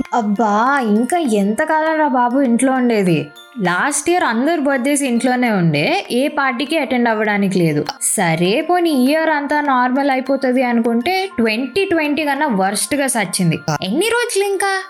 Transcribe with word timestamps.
అబ్బా 0.00 0.78
ఇంకా 0.82 1.18
ఎంతకాలం 1.18 1.98
రా 1.98 2.08
బాబు 2.08 2.40
ఇంట్లో 2.40 2.72
ఉండేది? 2.72 3.30
లాస్ట్ 3.60 4.10
ఇయర్ 4.10 4.24
అందరు 4.24 4.60
బర్త్డేస్ 4.60 5.02
ఇంట్లోనే 5.02 5.50
ఉండే 5.50 6.06
ఏ 6.10 6.28
పార్టీకి 6.28 6.78
అటెండ్ 6.78 7.08
అవ్వడానికి 7.08 7.58
లేదు. 7.58 7.84
సరే 8.02 8.60
పోనీ 8.60 8.90
ఇయర్ 8.90 9.30
అంతా 9.30 9.60
నార్మల్ 9.60 10.10
అయిపోతుంది 10.10 10.62
అనుకుంటే 10.62 11.30
ట్వంటీ 11.36 11.84
ట్వంటీ 11.84 12.24
కన్నా 12.24 12.46
వర్స్ట్గా 12.46 13.06
సచ్చింది. 13.06 13.58
ఎన్ని 13.82 14.08
రోజులు 14.08 14.44
ఇంకా? 14.44 14.82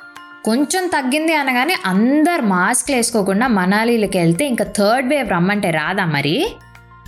కొంచెం 0.45 0.87
తగ్గింది 0.87 1.35
అనగానే 1.35 1.77
అందరు 1.87 2.43
మాస్క్లు 2.43 2.97
వేసుకోకుండా 2.97 3.47
మనాలీలకి 3.47 4.19
వెళ్తే 4.19 4.47
ఇంకా 4.47 4.65
థర్డ్ 4.65 5.09
వేవ్ 5.09 5.31
రమ్మంటే 5.31 5.71
రాదా 5.71 6.05
మరి? 6.05 6.57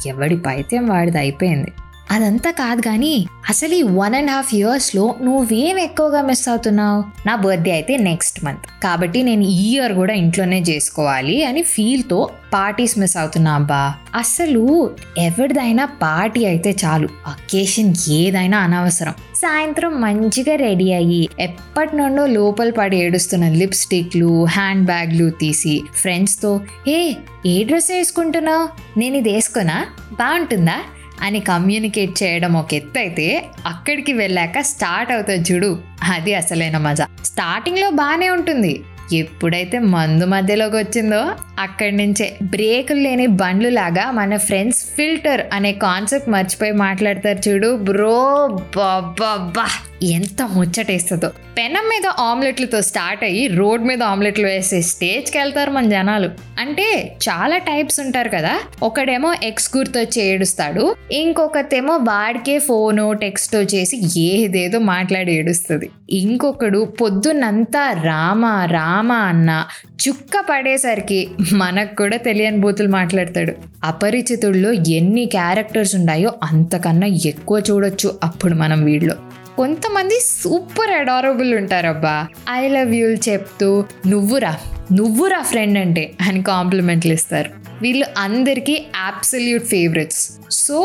ఎవడి 0.06 0.36
పైత్యం 0.36 0.86
వాడిది 0.86 1.18
అయిపోయింది. 1.18 1.72
అదంతా 2.10 2.50
కాదు 2.50 2.82
కానీ 2.82 3.26
అసలు 3.48 3.74
ఈ 3.74 3.82
వన్ 3.82 4.14
అండ్ 4.14 4.30
హాఫ్ 4.30 4.54
ఇయర్స్లో 4.54 5.14
నువ్వేం 5.22 5.78
ఎక్కువగా 5.78 6.22
మిస్ 6.22 6.48
అవుతున్నావు? 6.48 7.04
నా 7.26 7.36
బర్త్డే 7.36 7.72
అయితే 7.72 7.96
నెక్స్ట్ 7.96 8.44
మంత్ 8.44 8.66
కాబట్టి 8.82 9.22
నేను 9.22 9.42
ఈ 9.42 9.72
ఇయర్ 9.72 9.92
కూడా 9.92 10.14
ఇంట్లోనే 10.14 10.60
చేసుకోవాలి 10.60 11.44
అని 11.44 11.62
ఫీల్తో 11.62 12.30
పార్టీస్ 12.52 12.98
మిస్ 12.98 13.16
అవుతున్నా 13.16 13.54
అబ్బా. 13.54 13.94
అసలు 14.14 14.94
ఎవరిదైనా 15.18 15.84
పార్టీ 15.84 16.44
అయితే 16.44 16.76
చాలు. 16.84 17.08
అకేషన్ 17.26 17.94
ఏదైనా 18.08 18.58
అనవసరం. 18.58 19.14
సాయంత్రం 19.34 20.00
మంచిగా 20.00 20.56
రెడీ 20.56 20.92
అయ్యి 20.92 21.28
ఎప్పటి 21.40 21.96
నుండో 21.96 22.26
లోపల 22.26 22.70
పడి 22.70 22.96
ఏడుస్తున్న 22.96 23.48
లిప్స్టిక్లు 23.48 24.44
హ్యాండ్ 24.44 24.86
బ్యాగ్లు 24.86 25.30
తీసి 25.30 25.82
ఫ్రెండ్స్తో 25.94 26.60
ఏ 26.88 27.14
ఏ 27.46 27.64
డ్రెస్ 27.64 27.90
వేసుకుంటున్నావు? 27.90 28.68
నేను 28.98 29.16
ఇది 29.16 29.32
వేసుకున్నా 29.32 29.86
బాగుంటుందా? 30.12 30.78
అని 31.22 31.40
కమ్యూనికేట్ 31.40 32.22
చేయడం 32.22 32.56
ఒక 32.56 32.74
ఎత్తు 32.74 32.98
అయితే 32.98 33.44
అక్కడికి 33.66 34.12
వెళ్ళాక 34.12 34.60
స్టార్ట్ 34.60 35.12
అవుతుంది 35.12 35.52
చూడు. 35.52 35.78
అది 36.02 36.34
అసలైన 36.34 36.76
మజా. 36.76 37.06
స్టార్టింగ్లో 37.24 37.90
బాగానే 37.90 38.30
ఉంటుంది. 38.30 38.84
ఎప్పుడైతే 39.12 39.78
మందు 39.78 40.24
మధ్యలోకి 40.24 40.76
వచ్చిందో 40.76 41.32
అక్కడి 41.60 41.90
నుంచే 41.90 42.36
బ్రేకులు 42.42 43.00
లేని 43.00 43.26
బండ్లు 43.26 43.68
లాగా 43.68 44.10
మన 44.10 44.36
ఫ్రెండ్స్ 44.36 44.84
ఫిల్టర్ 44.84 45.46
అనే 45.52 45.72
కాన్సెప్ట్ 45.72 46.28
మర్చిపోయి 46.28 46.72
మాట్లాడతారు 46.72 47.48
చూడు. 47.48 47.76
బ్రో 47.76 48.46
బాబా 48.76 49.66
ఎంత 50.02 50.42
ముచ్చటేస్తుందో. 50.42 51.28
పెనం 51.28 51.84
మీద 51.88 52.06
ఆమ్లెట్లతో 52.18 52.80
స్టార్ట్ 52.80 53.24
అయ్యి 53.24 53.46
రోడ్ 53.46 53.84
మీద 53.84 54.02
ఆమ్లెట్లు 54.02 54.46
వేసే 54.46 54.80
స్టేజ్కి 54.80 55.38
వెళ్తారు 55.38 55.70
మన 55.70 55.88
జనాలు. 55.88 56.30
అంటే 56.60 57.16
చాలా 57.28 57.58
టైప్స్ 57.58 58.00
ఉంటారు 58.00 58.28
కదా. 58.28 58.60
ఒకడేమో 58.82 59.34
ఎక్స్ 59.42 59.76
గుర్తొచ్చి 59.76 60.22
ఏడుస్తాడు. 60.22 60.96
ఇంకొకతేమో 61.12 61.96
వాడికే 61.96 62.58
ఫోను 62.58 63.12
టెక్స్టో 63.12 63.62
చేసి 63.62 64.20
ఏదేదో 64.20 64.78
మాట్లాడి 64.78 65.32
ఏడుస్తుంది. 65.32 65.90
ఇంకొకడు 66.10 66.84
పొద్దున్నంతా 67.00 68.02
రామ 68.04 68.46
రామ 68.46 69.12
అన్న 69.12 69.66
చుక్క 70.08 70.44
పడేసరికి 70.50 71.28
మనకు 71.52 71.94
కూడా 71.94 72.16
తెలియని 72.16 72.56
బూతులు 72.56 72.88
మాట్లాడతాడు. 72.88 73.52
అపరిచితుల్లో 73.84 74.72
ఎన్ని 74.72 75.26
క్యారెక్టర్స్ 75.26 75.94
ఉన్నాయో 75.94 76.32
అంతకన్నా 76.42 77.06
ఎక్కువ 77.06 77.62
చూడొచ్చు 77.70 78.18
అప్పుడు 78.24 78.54
మనం 78.54 78.84
వీడిలో. 78.84 79.14
కొంతమంది 79.58 80.16
సూపర్ 80.20 80.90
అడారబుల్ 80.90 81.54
ఉంటారబ్బా. 81.54 82.26
ఐ 82.50 82.68
లవ్ 82.68 82.94
యూలు 82.94 83.28
చెప్తూ 83.28 83.84
నువ్వురా 84.06 84.56
నువ్వురా 84.92 85.42
ఫ్రెండ్ 85.42 85.78
అంటే 85.78 86.12
అని 86.28 86.42
కాంప్లిమెంట్లు 86.42 87.12
ఇస్తారు. 87.12 87.50
వీళ్ళు 87.82 88.06
అందరికీ 88.18 88.82
అబ్సల్యూట్ 89.06 89.64
ఫేవరెట్స్. 89.64 90.32
సో 90.50 90.78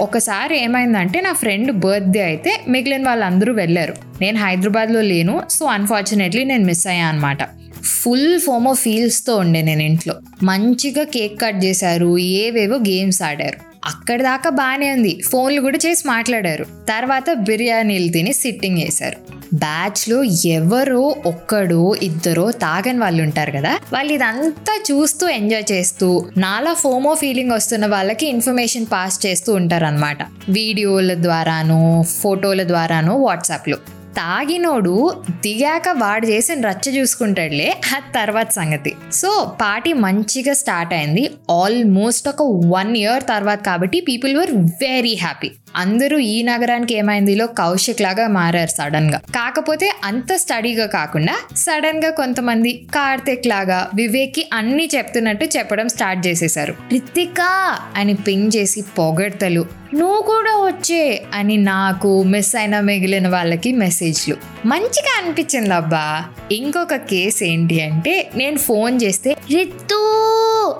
ఒకసారి 0.00 0.62
ఏమైందంటే 0.64 1.20
నా 1.20 1.32
ఫ్రెండ్ 1.32 1.72
బర్త్డే 1.72 2.22
అయితే 2.22 2.60
మిగిలిన 2.68 3.06
వాళ్ళందరూ 3.08 3.52
వెళ్ళారు. 3.52 3.94
నేను 4.20 4.38
హైదరాబాద్లో 4.38 5.00
లేను 5.00 5.42
సో 5.50 5.66
అన్ఫార్చునేట్లీ 5.66 6.44
నేను 6.44 6.64
మిస్ 6.64 6.86
అయ్యా 6.86 7.06
అనమాట 7.06 7.38
ఫుల్ 7.84 8.40
ఫోమో 8.40 8.74
ఫీల్స్తో 8.74 9.36
ఉండే 9.36 9.62
నేను 9.62 9.82
ఇంట్లో. 9.82 10.14
మంచిగా 10.42 11.04
కేక్ 11.04 11.40
కట్ 11.40 11.64
చేశారు 11.64 12.18
ఏవేవో 12.18 12.76
గేమ్స్ 12.76 13.22
ఆడారు. 13.22 13.67
అక్కడి 13.84 14.22
దాకా 14.22 14.50
బాగానే 14.50 14.92
ఉంది. 14.92 15.20
ఫోన్లు 15.30 15.60
కూడా 15.60 15.78
చేసి 15.86 16.08
మాట్లాడారు. 16.08 16.64
తర్వాత 16.64 17.32
బిర్యానీలు 17.32 18.12
తిని 18.12 18.32
సిట్టింగ్ 18.32 18.78
చేశారు. 18.78 19.38
బ్యాచ్లో 19.54 20.22
ఎవరో 20.44 21.16
ఒక్కడో 21.26 21.96
ఇద్దరో 22.02 22.50
తాగని 22.50 22.98
వాళ్ళు 22.98 23.22
ఉంటారు 23.22 23.50
కదా? 23.50 23.78
వాళ్ళు 23.92 24.12
ఇదంతా 24.12 24.82
చూస్తూ 24.92 25.28
ఎంజాయ్ 25.28 25.72
చేస్తూ 25.72 26.30
నాలా 26.36 26.72
ఫోమో 26.72 27.14
ఫీలింగ్ 27.14 27.50
వస్తున్న 27.50 27.86
వాళ్ళకి 27.86 28.26
ఇన్ఫర్మేషన్ 28.26 28.86
పాస్ 28.92 29.26
చేస్తూ 29.26 29.54
ఉంటారనమాట 29.54 30.18
వీడియోల 30.48 31.14
ద్వారానో 31.14 32.02
ఫోటోల 32.02 32.62
ద్వారానో 32.62 33.16
వాట్సాప్లో. 33.16 33.76
తాగినోడు 34.18 35.22
దిగాక 35.30 35.88
వాడు 35.88 36.26
చేసిన 36.26 36.68
రచ్చ 36.68 36.90
చూసుకుంటాడులే 36.90 37.80
ఆ 37.96 37.98
తర్వాత 38.14 38.50
సంగతి. 38.50 38.92
సో 39.12 39.56
పార్టీ 39.60 39.92
మంచిగా 39.92 40.54
స్టార్ట్ 40.54 40.94
అయింది. 40.94 41.30
ఆల్మోస్ట్ 41.50 42.28
ఒక 42.28 42.42
వన్ 42.66 42.96
ఇయర్ 42.96 43.24
తర్వాత 43.28 43.60
కాబట్టి 43.62 44.00
పీపుల్ 44.00 44.36
వర్ 44.36 44.50
వెరీ 44.84 45.14
హ్యాపీ. 45.14 45.50
అందరూ 45.76 46.18
ఈ 46.18 46.42
నగరానికి 46.42 46.94
ఏమైందిలో 46.94 47.46
కౌశిక్ 47.46 48.00
లాగా 48.00 48.28
మారారు 48.28 48.70
సడన్గా. 48.70 49.18
కాకపోతే 49.18 49.90
అంత 50.04 50.36
స్టడీగా 50.36 50.86
కాకుండా 50.86 51.34
సడన్గా 51.56 52.10
కొంతమంది 52.10 52.86
కార్తిక్ 52.94 53.46
లాగా 53.46 53.90
వివేక్కి 53.94 54.48
అన్ని 54.52 54.88
చెప్తున్నట్టు 54.94 55.44
చెప్పడం 55.44 55.88
స్టార్ట్ 55.88 56.26
చేసేసారు. 56.26 56.74
రితికా! 56.92 57.78
అని 57.96 58.14
పింగ్ 58.14 58.50
చేసి 58.56 58.82
పొగడ్తలు. 58.98 59.66
నువ్వు 59.94 60.22
కూడా 60.22 60.50
వచ్చే! 60.50 61.24
అని 61.34 61.56
నాకు 61.56 62.22
మిస్ 62.22 62.56
అయిన 62.56 62.80
మిగిలిన 62.80 63.28
వాళ్ళకి 63.28 63.72
మెసేజ్లు 63.72 64.36
మంచిగా 64.66 65.22
అనిపించింది 65.22 65.74
అబ్బా. 65.74 66.24
ఇంకొక 66.52 66.94
కేసు 66.96 67.44
ఏంటి 67.44 67.80
అంటే 67.80 68.30
నేను 68.34 68.58
ఫోన్ 68.58 69.02
చేస్తే 69.02 69.32
రిత్తు! 69.32 70.07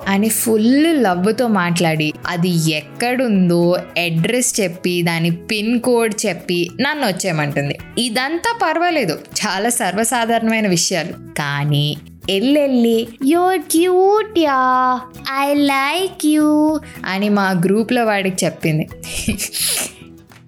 అని 0.08 0.28
ఫుల్ 0.28 1.02
లవ్తో 1.02 1.46
మాట్లాడి 1.46 2.12
అది 2.26 2.70
ఎక్కడుందో 2.70 3.76
అడ్రస్ 4.04 4.60
చెప్పి 4.60 5.02
దాని 5.02 5.30
పిన్ 5.30 5.80
కోడ్ 5.80 6.26
చెప్పి 6.26 6.70
నన్ను 6.80 7.06
వచ్చేయమంటుంది. 7.06 7.78
ఇదంతా 7.98 8.58
పర్వాలేదు 8.62 9.12
చాలా 9.12 9.68
సర్వసాధారణమైన 9.68 10.68
విషయాలు. 10.68 11.12
కానీ 11.12 11.96
Yellelli 12.30 13.08
you're 13.26 13.58
cute 13.58 14.38
yeah 14.38 15.00
I 15.40 15.54
like 15.54 16.26
you 16.26 16.80
అని 17.04 17.28
మా 17.28 17.50
గ్రూప్లో 17.64 18.04
వాడికి 18.04 18.44
చెప్పింది. 18.44 18.88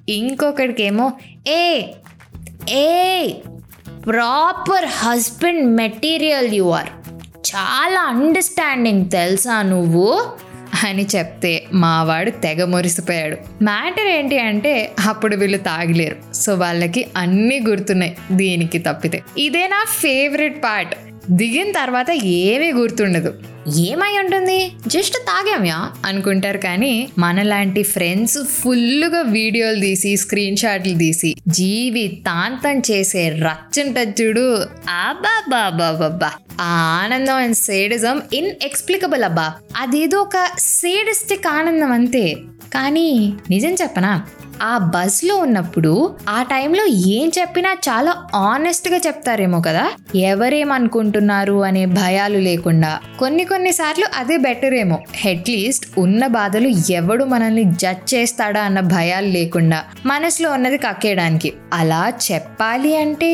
ఇంకొకడికేమో 0.09 1.12
a 1.49 1.83
a 2.71 3.29
proper 4.06 4.84
husband 4.84 5.77
material 5.77 6.55
you 6.55 6.65
are. 6.65 7.00
చాలా 7.56 8.00
అండర్స్టాండింగ్ 8.00 9.11
తెలుసా 9.11 9.62
నువ్వు? 9.62 10.27
అని 10.84 11.06
చెప్తే 11.16 11.66
మావాడు 11.72 12.31
తెగ 12.31 12.65
మురిసిపోయాడు. 12.65 13.65
మ్యాటర్ 13.65 14.06
ఏంటి 14.06 14.38
అంటే 14.38 14.93
అప్పుడు 15.09 15.37
వీళ్ళు 15.37 15.59
తాగలేరు. 15.59 16.34
సో 16.34 16.55
వాళ్ళకి 16.55 17.06
అన్నీ 17.16 17.61
గుర్తున్నాయి 17.69 18.16
దీనికి 18.31 18.78
తప్పితే. 18.78 19.22
ఇదే 19.38 19.66
నా 19.66 19.84
ఫేవరెట్ 20.00 20.65
పార్ట్ 20.65 20.94
దిగిన 21.31 21.72
తర్వాత 21.72 22.11
ఏమీ 22.11 22.72
గుర్తుండదు. 22.72 23.34
ఏమై 23.77 24.19
ఉంటుంది? 24.25 24.72
జస్ట్ 24.87 25.15
తాగామ్యా? 25.15 25.91
అనుకుంటారు 26.06 26.59
కానీ 26.59 27.09
మనలాంటి 27.19 27.82
ఫ్రెండ్స్ 27.82 28.38
ఫుల్గా 28.44 29.21
వీడియోలు 29.21 29.81
తీసి 29.81 30.17
స్క్రీన్ 30.17 30.56
షాట్లు 30.56 30.99
తీసి 30.99 31.34
జీవితాంతం 31.49 32.82
చేసే 32.91 33.28
రచ్చుంటది 33.28 34.22
చూడు 34.22 34.67
అబ్బాబాబాబా 34.91 36.31
ఆ 36.60 37.00
ఆనందం 37.04 37.34
అండ్ 37.34 37.56
సేడిజం 37.56 38.22
ఇన్ఎక్స్ప్లికబుల్ 38.32 39.25
అబ్బా. 39.25 39.53
అదేదో 39.76 40.19
ఒక 40.19 40.48
సేడిస్టిక్ 40.59 41.47
ఆనందం 41.47 41.93
అంతే. 41.93 42.37
కానీ 42.75 43.34
నిజం 43.50 43.72
చెప్పనా? 43.72 44.26
ఆ 44.62 44.78
బస్లో 44.78 45.37
ఉన్నప్పుడు 45.37 46.16
ఆ 46.28 46.43
టైంలో 46.43 46.87
ఏం 46.87 47.31
చెప్పినా 47.38 47.72
చాలా 47.72 48.25
ఆనెస్ట్గా 48.34 48.97
చెప్తారేమో 49.06 49.60
కదా? 49.60 49.91
ఎవరేమనుకుంటున్నారు 50.14 51.64
అనే 51.64 51.87
భయాలు 51.87 52.38
లేకుండా. 52.38 53.00
కొన్ని 53.19 53.44
కొన్నిసార్లు 53.44 54.06
అదే 54.17 54.37
బెటర్ 54.37 54.75
ఏమో. 54.75 55.02
అట్లీస్ట్ 55.31 55.87
ఉన్న 55.99 56.26
బాధలు 56.26 56.69
ఎవడు 56.69 57.25
మనల్ని 57.25 57.64
జడ్జ్ 57.64 58.14
చేస్తాడా 58.14 58.61
అన్న 58.61 58.81
భయాలు 58.81 59.26
లేకుండా 59.26 59.85
మనసులో 60.06 60.50
ఉన్నది 60.50 60.79
కక్కేయడానికి. 60.79 61.52
అలా 61.73 62.12
చెప్పాలి 62.32 62.96
అంటే 62.96 63.26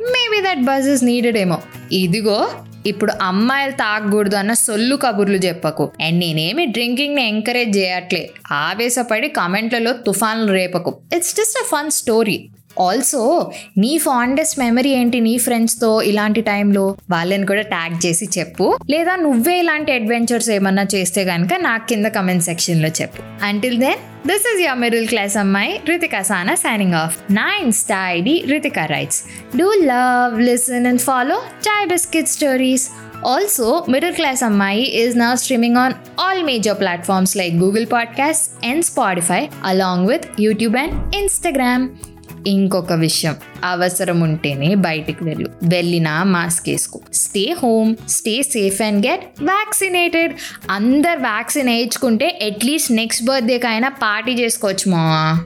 maybe 0.00 0.48
that 0.48 0.60
buzz 0.60 0.86
is 0.86 1.04
needed 1.04 1.38
ఏమో. 1.38 1.58
ఇదిగో 1.92 2.50
ఇప్పుడు 2.86 3.12
అమ్మాయిలు 3.22 3.72
తాగకూడదు 3.72 4.36
అన్న 4.36 4.52
సొల్లు 4.52 4.96
కబుర్లు 4.96 5.36
చెప్పకు. 5.36 5.90
అండ్ 6.00 6.18
నేనేమి 6.18 6.66
డ్రింకింగ్ని 6.66 7.28
ఎంకరేజ్ 7.28 7.76
చేయట్లే. 7.76 8.30
ఆవేశపడి 8.52 9.28
కమెంట్లలో 9.28 9.92
తుఫాన్లు 9.92 10.52
రేపకు. 10.52 10.98
It's 11.16 11.36
just 11.36 11.58
a 11.58 11.80
fun 11.80 11.90
story 11.90 12.48
also 12.80 13.52
నీ 13.78 13.98
ఫాండెస్ట్ 13.98 14.58
మెమరీ 14.58 14.90
ఏంటి 14.90 15.20
నీ 15.20 15.38
ఫ్రెండ్స్తో 15.38 16.02
ఇలాంటి 16.02 16.40
టైంలో 16.40 16.96
వాళ్ళని 17.10 17.46
కూడా 17.46 17.62
ట్యాగ్ 17.62 18.06
చేసి 18.06 18.28
చెప్పు. 18.38 18.78
లేదా 18.90 19.16
నువ్వే 19.16 19.58
ఇలాంటి 19.58 19.92
అడ్వెంచర్స్ 19.92 20.50
ఏమన్నా 20.50 20.86
చేస్తే 20.94 21.24
కనుక 21.24 21.48
నాకు 21.60 21.88
కింద 21.88 22.06
కమెంట్ 22.06 22.44
సెక్షన్లో 22.44 22.88
చెప్పు. 22.88 23.44
Until 23.44 23.78
then 23.78 24.28
this 24.28 24.54
is 24.54 24.62
your 24.62 24.78
middle 24.78 25.08
class 25.08 25.36
అమ్మాయి 25.36 25.80
రితికా 25.88 26.22
సానా 26.22 26.54
సైనింగ్ 26.54 26.94
ఆఫ్ 26.94 27.18
నా 27.30 27.56
Insta 27.62 28.08
ID 28.08 28.44
Ritika 28.48 28.84
writes 28.84 29.22
do 29.56 29.72
love 29.72 30.40
listen 30.40 30.86
and 30.86 31.00
follow 31.00 31.38
chai 31.68 31.86
biscuit 31.86 32.28
stories 32.28 32.88
Also, 33.30 33.66
Middle 33.86 34.14
Class 34.18 34.40
Ammai 34.46 34.76
is 35.00 35.10
now 35.14 35.32
streaming 35.40 35.74
on 35.76 35.94
all 36.18 36.38
major 36.42 36.74
platforms 36.74 37.32
like 37.40 37.54
Google 37.58 37.86
Podcasts 37.86 38.44
and 38.62 38.82
Spotify, 38.82 39.42
along 39.62 40.06
with 40.10 40.22
YouTube 40.38 40.76
and 40.82 40.92
Instagram. 41.14 41.82
ఇంకొక 42.46 42.92
విషయం. 42.92 43.36
అవసరం 43.64 44.20
ఉంటేనే 44.20 44.74
బయటికి 44.74 45.24
వెళ్ళు. 45.24 45.48
వెళ్ళినా 45.62 46.24
mask 46.24 46.68
వేసుకో. 46.68 47.00
Stay 47.14 47.56
home 47.62 47.96
stay 48.08 48.42
safe 48.42 48.82
and 48.82 49.06
get 49.06 49.24
vaccinated 49.42 50.34
అందరు 50.70 51.18
vaccine 51.18 51.68
వేయించుకుంటే 51.68 52.38
అట్లీస్ట్ 52.46 52.92
నెక్స్ట్ 52.92 53.24
బర్త్డేకైనా 53.24 53.88
పార్టీ 53.88 54.32
చేసుకోవచ్చు 54.32 54.90
మా 54.90 55.40